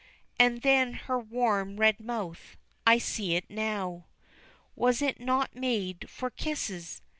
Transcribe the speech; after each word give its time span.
And 0.39 0.63
then 0.63 0.93
her 0.93 1.19
warm 1.19 1.77
red 1.77 1.99
mouth 1.99 2.57
I 2.87 2.97
see 2.97 3.35
it 3.35 3.47
now 3.51 4.07
Was 4.75 4.99
it 4.99 5.19
not 5.19 5.53
made 5.55 6.09
for 6.09 6.31
kisses? 6.31 7.03